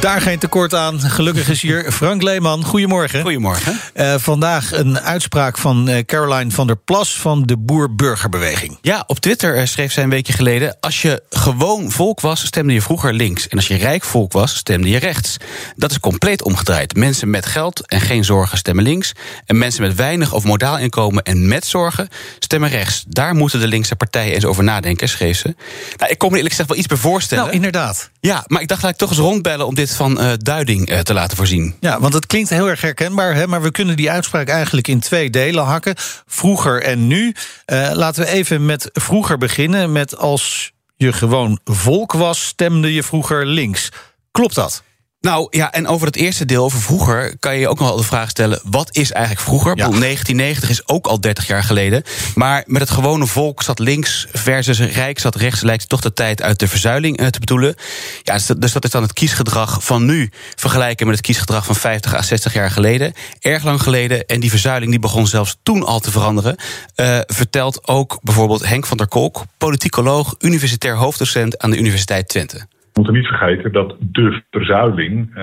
Daar 0.00 0.20
geen 0.20 0.38
tekort 0.38 0.74
aan. 0.74 1.00
Gelukkig 1.00 1.48
is 1.48 1.62
hier 1.62 1.92
Frank 1.92 2.22
Leeman. 2.22 2.64
Goedemorgen. 2.64 3.22
Goedemorgen. 3.22 3.80
Uh, 3.94 4.14
vandaag 4.18 4.72
een 4.72 5.00
uitspraak 5.00 5.58
van 5.58 5.88
uh, 5.88 5.98
Caroline 5.98 6.50
van 6.50 6.66
der 6.66 6.76
Plas 6.76 7.16
van 7.18 7.42
de 7.42 7.56
Boer-Burgerbeweging. 7.56 8.78
Ja, 8.80 9.04
op 9.06 9.18
Twitter 9.18 9.68
schreef 9.68 9.92
zij 9.92 10.02
een 10.02 10.10
weekje 10.10 10.32
geleden: 10.32 10.76
Als 10.80 11.02
je 11.02 11.22
gewoon 11.30 11.90
volk 11.90 12.20
was, 12.20 12.46
stemde 12.46 12.72
je 12.72 12.82
vroeger 12.82 13.12
links. 13.12 13.48
En 13.48 13.56
als 13.56 13.66
je 13.66 13.76
rijk 13.76 14.04
volk 14.04 14.32
was, 14.32 14.56
stemde 14.56 14.88
je 14.88 14.98
rechts. 14.98 15.36
Dat 15.76 15.90
is 15.90 16.00
compleet 16.00 16.42
omgedraaid. 16.42 16.96
Mensen 16.96 17.30
met 17.30 17.46
geld 17.46 17.86
en 17.86 18.00
geen 18.00 18.24
zorgen 18.24 18.58
stemmen 18.58 18.84
links. 18.84 19.12
En 19.46 19.58
mensen 19.58 19.82
met 19.82 19.94
weinig 19.94 20.32
of 20.32 20.44
modaal 20.44 20.78
inkomen 20.78 21.22
en 21.22 21.48
met 21.48 21.66
zorgen 21.66 22.08
stemmen 22.38 22.70
rechts. 22.70 23.04
Daar 23.08 23.34
moeten 23.34 23.60
de 23.60 23.68
linkse 23.68 23.96
partijen 23.96 24.34
eens 24.34 24.44
over 24.44 24.64
nadenken, 24.64 25.08
schreef 25.08 25.38
ze. 25.38 25.54
Nou, 25.96 26.10
ik 26.10 26.18
kon 26.18 26.30
me 26.30 26.36
eerlijk 26.36 26.54
gezegd 26.54 26.68
wel 26.68 26.78
iets 26.78 26.88
bij 26.88 26.96
voorstellen. 26.96 27.44
Nou, 27.44 27.56
inderdaad. 27.56 28.10
Ja, 28.20 28.44
maar 28.46 28.62
ik 28.62 28.68
dacht 28.68 28.82
laat 28.82 28.92
ik 28.92 28.98
toch 28.98 29.10
eens 29.10 29.18
rondbellen 29.18 29.65
om 29.66 29.74
dit 29.74 29.94
van 29.94 30.20
uh, 30.20 30.32
duiding 30.38 30.90
uh, 30.90 30.98
te 30.98 31.14
laten 31.14 31.36
voorzien. 31.36 31.74
Ja, 31.80 32.00
want 32.00 32.14
het 32.14 32.26
klinkt 32.26 32.50
heel 32.50 32.68
erg 32.68 32.80
herkenbaar, 32.80 33.34
hè, 33.34 33.46
maar 33.46 33.62
we 33.62 33.70
kunnen 33.70 33.96
die 33.96 34.10
uitspraak 34.10 34.48
eigenlijk 34.48 34.88
in 34.88 35.00
twee 35.00 35.30
delen 35.30 35.64
hakken. 35.64 35.94
Vroeger 36.26 36.82
en 36.82 37.06
nu. 37.06 37.34
Uh, 37.66 37.90
laten 37.92 38.24
we 38.24 38.30
even 38.30 38.66
met 38.66 38.90
vroeger 38.92 39.38
beginnen. 39.38 39.92
Met 39.92 40.16
als 40.16 40.72
je 40.96 41.12
gewoon 41.12 41.58
volk 41.64 42.12
was, 42.12 42.44
stemde 42.44 42.94
je 42.94 43.02
vroeger 43.02 43.46
links. 43.46 43.88
Klopt 44.30 44.54
dat? 44.54 44.82
Nou 45.26 45.46
ja, 45.50 45.72
en 45.72 45.86
over 45.86 46.06
het 46.06 46.16
eerste 46.16 46.44
deel, 46.44 46.64
over 46.64 46.80
vroeger, 46.80 47.36
kan 47.38 47.54
je 47.54 47.60
je 47.60 47.68
ook 47.68 47.78
nog 47.78 47.88
wel 47.88 47.96
de 47.96 48.02
vraag 48.02 48.30
stellen: 48.30 48.60
wat 48.64 48.96
is 48.96 49.12
eigenlijk 49.12 49.46
vroeger? 49.46 49.76
Ja. 49.76 49.88
1990 49.88 50.70
is 50.70 50.88
ook 50.88 51.06
al 51.06 51.20
30 51.20 51.46
jaar 51.46 51.64
geleden. 51.64 52.02
Maar 52.34 52.64
met 52.66 52.80
het 52.80 52.90
gewone 52.90 53.26
volk 53.26 53.62
zat 53.62 53.78
links 53.78 54.26
versus 54.32 54.78
rijk 54.78 55.18
zat 55.18 55.34
rechts, 55.34 55.62
lijkt 55.62 55.88
toch 55.88 56.00
de 56.00 56.12
tijd 56.12 56.42
uit 56.42 56.58
de 56.58 56.68
verzuiling 56.68 57.30
te 57.30 57.38
bedoelen. 57.38 57.74
Ja, 58.22 58.32
dus 58.32 58.46
dat, 58.46 58.60
dus 58.60 58.72
dat 58.72 58.84
is 58.84 58.90
dan 58.90 59.02
het 59.02 59.12
kiesgedrag 59.12 59.84
van 59.84 60.04
nu 60.04 60.30
vergelijken 60.54 61.06
met 61.06 61.16
het 61.16 61.24
kiesgedrag 61.24 61.64
van 61.64 61.76
50 61.76 62.14
à 62.14 62.22
60 62.22 62.52
jaar 62.52 62.70
geleden. 62.70 63.12
Erg 63.40 63.64
lang 63.64 63.82
geleden. 63.82 64.26
En 64.26 64.40
die 64.40 64.50
verzuiling 64.50 64.90
die 64.90 65.00
begon 65.00 65.26
zelfs 65.26 65.56
toen 65.62 65.84
al 65.84 66.00
te 66.00 66.10
veranderen. 66.10 66.56
Uh, 66.96 67.18
vertelt 67.26 67.88
ook 67.88 68.18
bijvoorbeeld 68.22 68.66
Henk 68.66 68.86
van 68.86 68.96
der 68.96 69.08
Kolk, 69.08 69.44
politicoloog, 69.58 70.34
universitair 70.38 70.96
hoofddocent 70.96 71.58
aan 71.58 71.70
de 71.70 71.78
Universiteit 71.78 72.28
Twente. 72.28 72.66
We 72.96 73.02
moeten 73.02 73.20
niet 73.20 73.30
vergeten 73.38 73.72
dat 73.72 73.96
de 73.98 74.42
verzuiling 74.50 75.28
uh, 75.30 75.36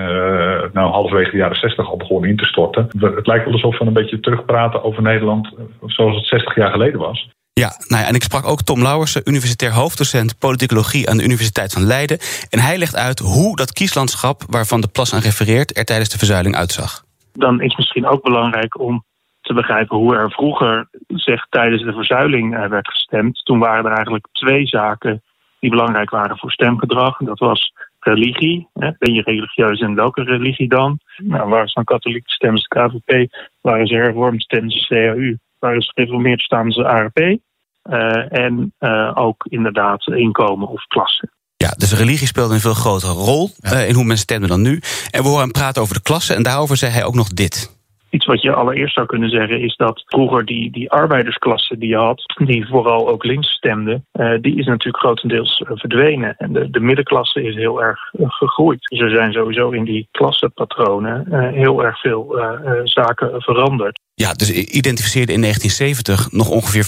nou 0.72 0.90
halverwege 0.90 1.30
de 1.30 1.36
jaren 1.36 1.56
60 1.56 1.90
al 1.90 1.96
begon 1.96 2.24
in 2.24 2.36
te 2.36 2.44
storten. 2.44 2.88
Het 2.98 3.26
lijkt 3.26 3.44
wel 3.44 3.52
alsof 3.52 3.78
we 3.78 3.84
een 3.84 3.92
beetje 3.92 4.20
terugpraten 4.20 4.84
over 4.84 5.02
Nederland 5.02 5.54
zoals 5.86 6.16
het 6.16 6.26
60 6.26 6.54
jaar 6.54 6.70
geleden 6.70 7.00
was. 7.00 7.28
Ja, 7.52 7.70
nou 7.88 8.02
ja, 8.02 8.08
en 8.08 8.14
ik 8.14 8.22
sprak 8.22 8.46
ook 8.46 8.62
Tom 8.62 8.82
Lauwersen, 8.82 9.22
universitair 9.24 9.72
hoofddocent 9.72 10.38
politicologie 10.38 11.08
aan 11.10 11.16
de 11.16 11.24
Universiteit 11.24 11.72
van 11.72 11.82
Leiden. 11.82 12.18
En 12.50 12.58
hij 12.58 12.78
legt 12.78 12.96
uit 12.96 13.18
hoe 13.18 13.56
dat 13.56 13.72
kieslandschap 13.72 14.42
waarvan 14.48 14.80
de 14.80 14.88
plas 14.88 15.14
aan 15.14 15.20
refereert 15.20 15.76
er 15.76 15.84
tijdens 15.84 16.08
de 16.08 16.18
verzuiling 16.18 16.56
uitzag. 16.56 17.04
Dan 17.32 17.60
is 17.60 17.76
misschien 17.76 18.06
ook 18.06 18.22
belangrijk 18.22 18.80
om 18.80 19.04
te 19.40 19.54
begrijpen 19.54 19.96
hoe 19.96 20.16
er 20.16 20.30
vroeger 20.30 20.88
zeg, 21.06 21.46
tijdens 21.50 21.82
de 21.82 21.92
verzuiling 21.92 22.68
werd 22.68 22.88
gestemd. 22.88 23.44
Toen 23.44 23.58
waren 23.58 23.84
er 23.84 23.92
eigenlijk 23.96 24.28
twee 24.32 24.66
zaken 24.66 25.22
die 25.64 25.72
belangrijk 25.72 26.10
waren 26.10 26.38
voor 26.38 26.50
stemgedrag. 26.50 27.16
Dat 27.18 27.38
was 27.38 27.72
religie. 28.00 28.68
Hè. 28.72 28.90
Ben 28.98 29.14
je 29.14 29.22
religieus 29.22 29.80
en 29.80 29.94
welke 29.94 30.22
religie 30.22 30.68
dan? 30.68 30.98
Nou, 31.16 31.48
waren 31.48 31.68
ze 31.68 31.74
dan 31.74 31.84
katholiek, 31.84 32.30
stemmen 32.30 32.60
ze 32.60 32.68
KVP. 32.68 33.34
Waren 33.60 33.86
ze 33.86 33.94
hervormd, 33.94 34.42
stemmen 34.42 34.70
ze 34.70 34.86
CAU. 34.86 35.36
Waren 35.58 35.82
ze 35.82 35.92
gereformeerd, 35.94 36.40
staan 36.40 36.70
ze 36.70 36.84
ARP. 36.84 37.18
Uh, 37.18 38.38
en 38.38 38.72
uh, 38.80 39.10
ook 39.14 39.44
inderdaad 39.48 40.06
inkomen 40.06 40.68
of 40.68 40.86
klasse. 40.86 41.28
Ja, 41.56 41.70
dus 41.76 41.98
religie 41.98 42.26
speelde 42.26 42.54
een 42.54 42.60
veel 42.60 42.74
grotere 42.74 43.12
rol 43.12 43.50
ja. 43.56 43.72
uh, 43.72 43.88
in 43.88 43.94
hoe 43.94 44.04
men 44.04 44.18
stemde 44.18 44.46
dan 44.46 44.62
nu. 44.62 44.80
En 45.10 45.22
we 45.22 45.28
horen 45.28 45.42
hem 45.42 45.52
praten 45.52 45.82
over 45.82 45.94
de 45.94 46.02
klasse 46.02 46.34
en 46.34 46.42
daarover 46.42 46.76
zei 46.76 46.92
hij 46.92 47.04
ook 47.04 47.14
nog 47.14 47.28
dit. 47.28 47.73
Iets 48.14 48.26
wat 48.26 48.42
je 48.42 48.52
allereerst 48.52 48.94
zou 48.94 49.06
kunnen 49.06 49.30
zeggen 49.30 49.60
is 49.60 49.76
dat 49.76 50.02
vroeger 50.06 50.44
die, 50.44 50.70
die 50.70 50.90
arbeidersklasse 50.90 51.78
die 51.78 51.88
je 51.88 51.96
had, 51.96 52.22
die 52.46 52.66
vooral 52.66 53.08
ook 53.08 53.24
links 53.24 53.48
stemde, 53.48 54.02
uh, 54.12 54.34
die 54.40 54.58
is 54.58 54.66
natuurlijk 54.66 55.04
grotendeels 55.04 55.60
uh, 55.60 55.70
verdwenen. 55.74 56.36
En 56.36 56.52
de, 56.52 56.70
de 56.70 56.80
middenklasse 56.80 57.42
is 57.42 57.54
heel 57.54 57.82
erg 57.82 58.12
uh, 58.12 58.26
gegroeid. 58.30 59.00
Er 59.00 59.10
zijn 59.10 59.32
sowieso 59.32 59.70
in 59.70 59.84
die 59.84 60.08
klassenpatronen 60.10 61.52
heel 61.54 61.84
erg 61.84 62.00
veel 62.00 62.36
zaken 62.84 63.42
veranderd. 63.42 64.00
Ja, 64.16 64.32
dus 64.32 64.50
identificeerde 64.50 65.32
in 65.32 65.40
1970 65.40 66.32
nog 66.32 66.48
ongeveer 66.48 66.84
45% 66.84 66.86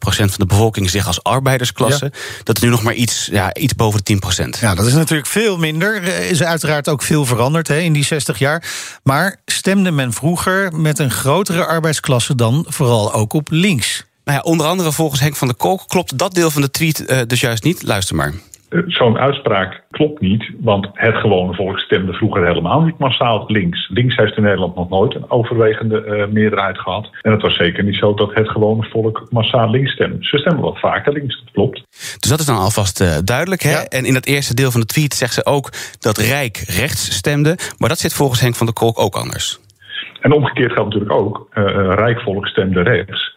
van 0.00 0.28
de 0.36 0.46
bevolking 0.46 0.90
zich 0.90 1.06
als 1.06 1.22
arbeidersklasse. 1.22 2.04
Ja. 2.04 2.42
Dat 2.44 2.56
is 2.56 2.62
nu 2.62 2.68
nog 2.68 2.82
maar 2.82 2.94
iets, 2.94 3.28
ja, 3.32 3.54
iets 3.54 3.74
boven 3.74 4.00
de 4.04 4.18
10%. 4.56 4.60
Ja, 4.60 4.74
dat 4.74 4.86
is 4.86 4.92
natuurlijk 4.92 5.28
veel 5.28 5.58
minder. 5.58 6.02
Is 6.02 6.42
uiteraard 6.42 6.88
ook 6.88 7.02
veel 7.02 7.24
veranderd 7.24 7.68
hè, 7.68 7.78
in 7.78 7.92
die 7.92 8.04
60 8.04 8.38
jaar. 8.38 8.64
Maar 9.02 9.40
stemde 9.46 9.90
men 9.90 10.12
vroeger 10.12 10.76
met 10.76 10.98
een 10.98 11.10
grotere 11.10 11.66
arbeidsklasse 11.66 12.34
dan 12.34 12.66
vooral 12.68 13.12
ook 13.12 13.32
op 13.32 13.50
links? 13.50 14.04
Nou 14.24 14.38
ja, 14.38 14.44
onder 14.44 14.66
andere 14.66 14.92
volgens 14.92 15.20
Henk 15.20 15.36
van 15.36 15.48
der 15.48 15.56
Kolk 15.56 15.82
klopt 15.86 16.18
dat 16.18 16.34
deel 16.34 16.50
van 16.50 16.62
de 16.62 16.70
tweet 16.70 17.00
uh, 17.10 17.18
dus 17.26 17.40
juist 17.40 17.62
niet. 17.62 17.82
Luister 17.82 18.16
maar. 18.16 18.34
Zo'n 18.86 19.18
uitspraak 19.18 19.82
klopt 19.90 20.20
niet, 20.20 20.50
want 20.60 20.88
het 20.92 21.14
gewone 21.14 21.54
volk 21.54 21.78
stemde 21.78 22.12
vroeger 22.12 22.46
helemaal 22.46 22.80
niet 22.80 22.98
massaal 22.98 23.44
links. 23.46 23.88
Links 23.88 24.16
heeft 24.16 24.36
in 24.36 24.42
Nederland 24.42 24.74
nog 24.74 24.88
nooit 24.88 25.14
een 25.14 25.30
overwegende 25.30 26.04
uh, 26.04 26.26
meerderheid 26.26 26.78
gehad. 26.78 27.10
En 27.22 27.32
het 27.32 27.42
was 27.42 27.56
zeker 27.56 27.84
niet 27.84 27.96
zo 27.96 28.14
dat 28.14 28.34
het 28.34 28.48
gewone 28.48 28.82
volk 28.82 29.26
massaal 29.30 29.70
links 29.70 29.92
stemde. 29.92 30.16
Ze 30.20 30.38
stemmen 30.38 30.62
wat 30.62 30.80
vaker 30.80 31.12
links, 31.12 31.42
dat 31.44 31.52
klopt. 31.52 31.82
Dus 32.18 32.30
dat 32.30 32.38
is 32.38 32.46
dan 32.46 32.56
alvast 32.56 33.00
uh, 33.00 33.16
duidelijk. 33.24 33.62
Hè? 33.62 33.70
Ja. 33.70 33.84
En 33.84 34.04
in 34.04 34.14
dat 34.14 34.26
eerste 34.26 34.54
deel 34.54 34.70
van 34.70 34.80
de 34.80 34.86
tweet 34.86 35.14
zegt 35.14 35.34
ze 35.34 35.46
ook 35.46 35.70
dat 36.00 36.18
Rijk 36.18 36.56
rechts 36.56 37.16
stemde. 37.16 37.58
Maar 37.78 37.88
dat 37.88 37.98
zit 37.98 38.14
volgens 38.14 38.40
Henk 38.40 38.54
van 38.54 38.66
der 38.66 38.74
Kolk 38.74 38.98
ook 38.98 39.16
anders. 39.16 39.60
En 40.20 40.32
omgekeerd 40.32 40.72
geldt 40.72 40.94
natuurlijk 40.94 41.20
ook, 41.20 41.48
uh, 41.54 41.64
Rijk 41.94 42.20
volk 42.20 42.46
stemde 42.46 42.82
rechts. 42.82 43.36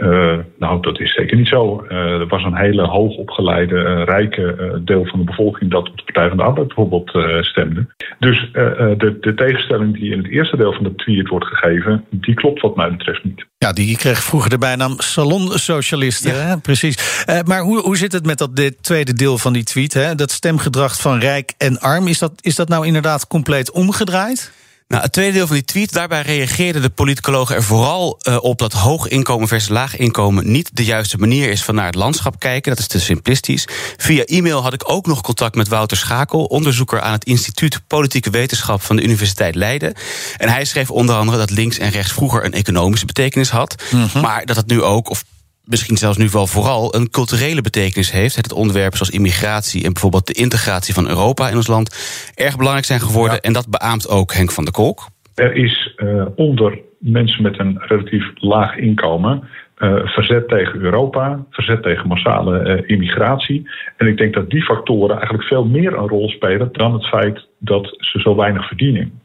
Uh, 0.00 0.38
nou, 0.58 0.80
dat 0.80 1.00
is 1.00 1.14
zeker 1.14 1.36
niet 1.36 1.48
zo. 1.48 1.84
Uh, 1.88 1.98
er 1.98 2.26
was 2.26 2.44
een 2.44 2.56
hele 2.56 2.82
hoogopgeleide, 2.82 3.74
uh, 3.74 4.04
rijke 4.04 4.80
deel 4.84 5.06
van 5.06 5.18
de 5.18 5.24
bevolking 5.24 5.70
dat 5.70 5.88
op 5.88 5.96
de 5.96 6.04
Partij 6.04 6.28
van 6.28 6.36
de 6.36 6.42
Arbeid 6.42 6.66
bijvoorbeeld 6.66 7.10
stemde. 7.40 7.86
Dus 8.18 8.48
de, 8.52 9.16
de, 9.20 9.34
tegenstelling 9.34 9.94
die 9.94 10.12
in 10.12 10.18
het 10.18 10.30
eerste 10.30 10.56
deel 10.56 10.72
van 10.72 10.84
de 10.84 10.94
tweet 10.94 11.28
wordt 11.28 11.46
gegeven, 11.46 12.04
die 12.10 12.34
klopt 12.34 12.60
wat 12.60 12.76
mij 12.76 12.90
betreft 12.90 13.24
niet. 13.24 13.46
Ja, 13.58 13.72
die 13.72 13.96
kreeg 13.96 14.22
vroeger 14.22 14.50
de 14.50 14.58
bijnaam 14.58 14.94
salonsocialisten. 14.96 16.34
Ja. 16.34 16.40
Hè? 16.40 16.58
Precies. 16.58 17.24
maar 17.44 17.60
hoe, 17.60 17.80
hoe 17.80 17.96
zit 17.96 18.12
het 18.12 18.26
met 18.26 18.38
dat 18.38 18.56
dit 18.56 18.82
tweede 18.82 19.12
deel 19.12 19.38
van 19.38 19.52
die 19.52 19.64
tweet? 19.64 19.94
Hè? 19.94 20.14
Dat 20.14 20.30
stemgedrag 20.30 21.00
van 21.00 21.18
rijk 21.18 21.54
en 21.58 21.80
arm, 21.80 22.06
is 22.06 22.18
dat, 22.18 22.32
is 22.40 22.56
dat 22.56 22.68
nou 22.68 22.86
inderdaad 22.86 23.26
compleet 23.26 23.72
omgedraaid? 23.72 24.52
Nou, 24.90 25.02
het 25.02 25.12
tweede 25.12 25.32
deel 25.32 25.46
van 25.46 25.56
die 25.56 25.64
tweet, 25.64 25.92
daarbij 25.92 26.22
reageerden 26.22 26.82
de 26.82 26.90
politicologen 26.90 27.56
er 27.56 27.62
vooral 27.62 28.18
uh, 28.22 28.36
op 28.42 28.58
dat 28.58 28.72
hoog 28.72 29.08
inkomen 29.08 29.48
versus 29.48 29.68
laag 29.68 29.96
inkomen 29.96 30.50
niet 30.50 30.70
de 30.72 30.84
juiste 30.84 31.18
manier 31.18 31.50
is 31.50 31.64
van 31.64 31.74
naar 31.74 31.86
het 31.86 31.94
landschap 31.94 32.38
kijken. 32.38 32.70
Dat 32.70 32.80
is 32.80 32.86
te 32.86 33.00
simplistisch. 33.00 33.68
Via 33.96 34.24
e-mail 34.24 34.62
had 34.62 34.72
ik 34.72 34.90
ook 34.90 35.06
nog 35.06 35.20
contact 35.20 35.54
met 35.54 35.68
Wouter 35.68 35.96
Schakel, 35.96 36.44
onderzoeker 36.44 37.00
aan 37.00 37.12
het 37.12 37.24
Instituut 37.24 37.80
Politieke 37.86 38.30
Wetenschap 38.30 38.82
van 38.82 38.96
de 38.96 39.02
Universiteit 39.02 39.54
Leiden. 39.54 39.94
En 40.36 40.48
hij 40.48 40.64
schreef 40.64 40.90
onder 40.90 41.16
andere 41.16 41.38
dat 41.38 41.50
links 41.50 41.78
en 41.78 41.90
rechts 41.90 42.12
vroeger 42.12 42.44
een 42.44 42.52
economische 42.54 43.06
betekenis 43.06 43.50
had, 43.50 43.82
mm 43.90 44.08
-hmm. 44.12 44.20
maar 44.20 44.46
dat 44.46 44.56
het 44.56 44.66
nu 44.66 44.82
ook, 44.82 45.10
of 45.10 45.24
misschien 45.70 45.96
zelfs 45.96 46.16
nu 46.16 46.28
wel 46.32 46.46
vooral 46.46 46.94
een 46.94 47.10
culturele 47.10 47.60
betekenis 47.60 48.12
heeft. 48.12 48.36
Het 48.36 48.52
onderwerpen 48.52 48.98
zoals 48.98 49.12
immigratie 49.12 49.84
en 49.84 49.92
bijvoorbeeld 49.92 50.26
de 50.26 50.32
integratie 50.32 50.94
van 50.94 51.08
Europa 51.08 51.48
in 51.48 51.56
ons 51.56 51.66
land 51.66 51.88
erg 52.34 52.56
belangrijk 52.56 52.86
zijn 52.86 53.00
geworden. 53.00 53.34
Ja. 53.34 53.40
En 53.40 53.52
dat 53.52 53.70
beaamt 53.70 54.08
ook 54.08 54.32
Henk 54.32 54.50
van 54.50 54.64
der 54.64 54.72
Kolk. 54.72 55.08
Er 55.34 55.54
is 55.54 55.94
uh, 55.96 56.26
onder 56.36 56.78
mensen 56.98 57.42
met 57.42 57.58
een 57.58 57.78
relatief 57.80 58.24
laag 58.34 58.76
inkomen. 58.76 59.48
Uh, 59.78 60.06
verzet 60.06 60.48
tegen 60.48 60.80
Europa, 60.80 61.44
verzet 61.50 61.82
tegen 61.82 62.08
massale 62.08 62.82
uh, 62.82 62.88
immigratie. 62.88 63.68
En 63.96 64.06
ik 64.06 64.16
denk 64.16 64.34
dat 64.34 64.50
die 64.50 64.62
factoren 64.62 65.14
eigenlijk 65.16 65.44
veel 65.44 65.64
meer 65.64 65.92
een 65.92 66.08
rol 66.08 66.28
spelen 66.28 66.68
dan 66.72 66.92
het 66.92 67.06
feit 67.06 67.46
dat 67.58 67.96
ze 67.98 68.20
zo 68.20 68.36
weinig 68.36 68.66
verdienen. 68.66 69.20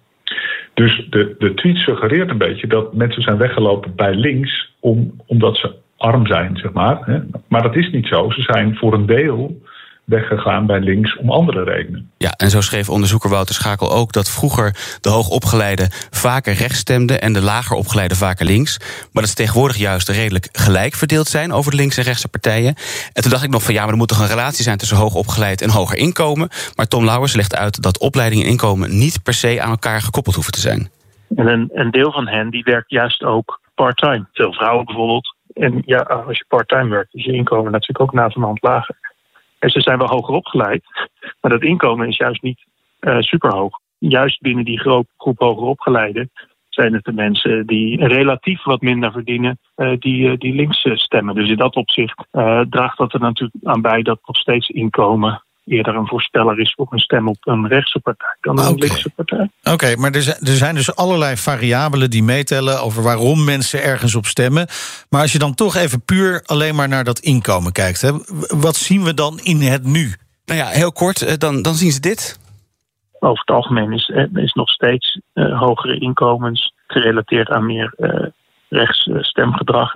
Dus 0.74 1.08
de, 1.10 1.36
de 1.40 1.54
tweet 1.54 1.78
suggereert 1.78 2.30
een 2.30 2.38
beetje 2.38 2.68
dat 2.68 2.94
mensen 2.94 3.22
zijn 3.22 3.38
weggelopen 3.38 3.96
bij 3.96 4.14
links 4.14 4.74
om, 4.80 5.22
omdat 5.26 5.58
ze 5.58 5.76
arm 6.06 6.28
zijn, 6.28 6.58
zeg 6.58 6.72
maar. 6.72 7.24
Maar 7.48 7.62
dat 7.62 7.76
is 7.76 7.92
niet 7.92 8.08
zo. 8.08 8.30
Ze 8.30 8.42
zijn 8.42 8.76
voor 8.76 8.94
een 8.94 9.06
deel 9.06 9.62
weggegaan 10.06 10.66
bij 10.66 10.80
links 10.80 11.18
om 11.18 11.32
andere 11.32 11.64
redenen. 11.64 12.12
Ja, 12.18 12.32
en 12.32 12.50
zo 12.50 12.62
schreef 12.62 12.90
onderzoeker 12.90 13.30
Wouter 13.30 13.56
Schakel 13.56 13.92
ook 13.92 14.12
dat 14.12 14.30
vroeger 14.30 14.98
de 15.02 15.10
hoogopgeleide 15.10 15.88
vaker 16.10 16.54
rechts 16.54 16.78
stemden 16.78 17.22
en 17.22 17.34
de 17.34 17.42
lager 17.42 17.76
opgeleide 17.76 18.16
vaker 18.16 18.46
links. 18.46 18.80
Maar 19.12 19.22
dat 19.24 19.32
ze 19.32 19.36
tegenwoordig 19.36 19.78
juist 19.78 20.10
redelijk 20.10 20.50
gelijk 20.52 20.94
verdeeld 20.94 21.28
zijn 21.28 21.52
over 21.52 21.72
de 21.72 21.78
linkse 21.78 22.00
en 22.00 22.06
rechtse 22.06 22.28
partijen. 22.28 22.76
En 23.14 23.22
toen 23.22 23.32
dacht 23.32 23.44
ik 23.44 23.50
nog 23.50 23.64
van 23.64 23.74
ja, 23.74 23.82
maar 23.82 23.92
er 23.92 23.98
moet 23.98 24.08
toch 24.08 24.20
een 24.20 24.36
relatie 24.38 24.64
zijn 24.64 24.78
tussen 24.78 24.98
hoogopgeleid 24.98 25.62
en 25.62 25.70
hoger 25.70 25.98
inkomen. 25.98 26.50
Maar 26.76 26.88
Tom 26.88 27.06
Lauwers 27.06 27.36
legt 27.36 27.56
uit 27.56 27.82
dat 27.82 28.00
opleiding 28.00 28.44
en 28.44 28.50
inkomen 28.50 28.98
niet 28.98 29.24
per 29.24 29.34
se 29.34 29.62
aan 29.62 29.70
elkaar 29.70 30.02
gekoppeld 30.02 30.36
hoeven 30.36 30.54
te 30.54 30.60
zijn. 30.60 30.90
En 31.36 31.48
een, 31.48 31.70
een 31.74 31.92
deel 31.92 32.12
van 32.12 32.28
hen 32.28 32.50
die 32.50 32.64
werkt 32.64 32.90
juist 32.90 33.24
ook 33.24 33.60
part-time. 33.76 34.26
Veel 34.34 34.54
vrouwen 34.54 34.86
bijvoorbeeld. 34.86 35.35
En 35.54 35.82
ja, 35.86 36.00
als 36.00 36.38
je 36.38 36.46
part-time 36.48 36.90
werkt, 36.90 37.16
is 37.16 37.26
je 37.26 37.34
inkomen 37.34 37.72
natuurlijk 37.72 38.02
ook 38.02 38.14
naast 38.14 38.36
een 38.36 38.44
hand 38.44 38.62
lager. 38.62 38.96
En 39.60 39.70
ze 39.70 39.82
zijn 39.82 39.98
wel 39.98 40.08
hoger 40.08 40.34
opgeleid, 40.34 40.84
maar 41.42 41.52
dat 41.52 41.64
inkomen 41.64 42.08
is 42.08 42.18
juist 42.18 42.42
niet 42.42 42.66
uh, 43.00 43.20
superhoog. 43.20 43.80
Juist 43.98 44.42
binnen 44.42 44.66
die 44.66 44.80
groep, 44.80 45.08
groep 45.18 45.40
hoger 45.40 45.68
opgeleiden 45.68 46.32
zijn 46.70 46.94
het 46.94 47.04
de 47.04 47.14
mensen 47.14 47.66
die 47.66 48.08
relatief 48.08 48.64
wat 48.64 48.82
minder 48.82 49.12
verdienen, 49.12 49.60
uh, 49.76 49.94
die, 50.00 50.38
die 50.38 50.56
links 50.56 50.88
stemmen. 50.94 51.36
Dus 51.36 51.50
in 51.50 51.58
dat 51.58 51.76
opzicht 51.76 52.28
draagt 52.70 52.98
dat 52.98 53.14
er 53.14 53.20
natuurlijk 53.20 53.64
aan 53.64 53.82
bij 53.82 54.02
dat 54.02 54.20
nog 54.26 54.38
steeds 54.38 54.70
inkomen 54.70 55.45
eerder 55.66 55.96
een 55.96 56.08
voorsteller 56.08 56.60
is 56.60 56.74
voor 56.74 56.88
een 56.90 57.00
stem 57.00 57.28
op 57.28 57.38
een 57.42 57.68
rechtse 57.68 58.00
partij 58.00 58.36
dan 58.42 58.60
een 58.60 58.68
okay. 58.68 58.88
linkse 58.88 59.10
partij. 59.10 59.50
Oké, 59.64 59.96
maar 59.96 60.12
er 60.12 60.22
zijn, 60.22 60.38
er 60.40 60.56
zijn 60.56 60.76
dus 60.76 60.96
allerlei 60.96 61.38
variabelen 61.38 62.10
die 62.10 62.24
meetellen 62.24 62.82
over 62.82 63.04
waarom 63.04 63.44
mensen 63.44 63.84
ergens 63.84 64.16
op 64.16 64.26
stemmen. 64.26 64.68
Maar 65.10 65.22
als 65.22 65.32
je 65.32 65.40
dan 65.40 65.56
toch 65.56 65.76
even 65.76 66.06
puur 66.06 66.42
alleen 66.46 66.76
maar 66.76 66.88
naar 66.88 67.04
dat 67.04 67.20
inkomen 67.20 67.72
kijkt, 67.72 68.02
hè, 68.02 68.12
wat 68.48 68.76
zien 68.76 69.04
we 69.04 69.14
dan 69.14 69.40
in 69.40 69.62
het 69.62 69.84
nu? 69.84 70.14
Nou 70.46 70.60
ja, 70.60 70.68
heel 70.68 70.92
kort, 70.92 71.40
dan, 71.40 71.62
dan 71.62 71.74
zien 71.74 71.92
ze 71.92 72.00
dit. 72.00 72.40
Over 73.20 73.40
het 73.40 73.56
algemeen 73.56 73.92
is, 73.92 74.12
is 74.34 74.54
nog 74.54 74.70
steeds 74.70 75.20
uh, 75.34 75.60
hogere 75.60 76.00
inkomens 76.00 76.74
gerelateerd 76.88 77.50
aan 77.50 77.66
meer 77.66 77.94
uh, 77.98 78.26
rechts 78.70 79.10
stemgedrag. 79.20 79.94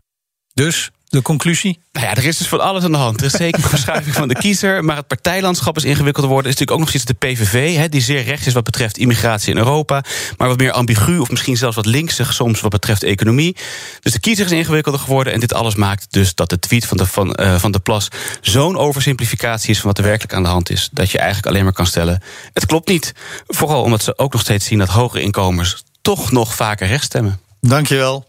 Dus 0.54 0.92
de 1.10 1.22
conclusie? 1.22 1.80
Nou 1.92 2.06
ja, 2.06 2.16
er 2.16 2.26
is 2.26 2.38
dus 2.38 2.48
van 2.48 2.60
alles 2.60 2.84
aan 2.84 2.92
de 2.92 2.98
hand. 2.98 3.20
Er 3.20 3.26
is 3.26 3.32
zeker 3.32 3.64
een 3.64 3.70
verschuiving 3.70 4.16
van 4.16 4.28
de 4.28 4.34
kiezer. 4.34 4.84
Maar 4.84 4.96
het 4.96 5.08
partijlandschap 5.08 5.78
is 5.78 5.84
ingewikkeld 5.84 6.26
geworden. 6.26 6.52
is 6.52 6.58
natuurlijk 6.58 6.72
ook 6.72 6.80
nog 6.80 6.90
steeds 6.90 7.20
de 7.20 7.28
PVV, 7.28 7.76
hè, 7.76 7.90
die 7.90 8.02
zeer 8.02 8.24
rechts 8.24 8.48
is 8.48 8.54
wat 8.54 8.64
betreft 8.64 8.98
immigratie 8.98 9.52
in 9.52 9.58
Europa. 9.58 10.04
Maar 10.38 10.48
wat 10.48 10.58
meer 10.58 10.72
ambigu 10.72 11.18
of 11.18 11.30
misschien 11.30 11.58
zelfs 11.58 11.76
wat 11.76 11.86
linksig 11.86 12.34
soms 12.34 12.62
wat 12.62 12.72
betreft 12.72 13.04
economie. 13.04 13.56
Dus 14.00 14.14
de 14.14 14.20
kiezer 14.20 14.46
is 14.46 14.52
ingewikkelder 14.52 15.02
geworden. 15.02 15.34
En 15.34 15.40
dit 15.40 15.54
alles 15.54 15.76
maakt 15.76 16.08
dus 16.10 16.36
dat 16.36 16.50
de 16.50 16.60
tweet 16.60 16.86
van 16.86 16.98
de, 16.98 17.06
van, 17.06 17.38
uh, 17.40 17.60
van 17.60 17.72
de 17.72 17.80
Plas 17.80 18.08
zo'n 18.42 18.78
oversimplificatie 18.78 19.70
is 19.70 19.80
van 19.80 19.88
wat 19.88 19.98
er 19.98 20.04
werkelijk 20.04 20.34
aan 20.34 20.44
de 20.44 20.50
hand 20.50 20.70
is. 20.70 20.90
Dat 20.92 21.12
je 21.12 21.18
eigenlijk 21.18 21.48
alleen 21.48 21.64
maar 21.64 21.74
kan 21.74 21.86
stellen: 21.86 22.22
het 22.54 22.66
klopt 22.66 22.88
niet. 22.88 23.14
Vooral 23.48 23.84
omdat 23.84 24.04
ze 24.04 24.18
ook 24.18 24.32
nog 24.32 24.42
steeds 24.42 24.66
zien 24.66 24.80
dat 24.80 24.90
hogere 24.90 25.22
inkomens 25.22 25.84
toch 26.02 26.32
nog 26.32 26.56
vaker 26.56 26.88
rechts 26.88 27.06
stemmen. 27.06 27.40
Dankjewel. 27.62 28.29